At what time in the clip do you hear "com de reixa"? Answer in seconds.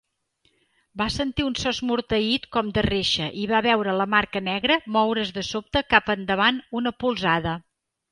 2.55-3.27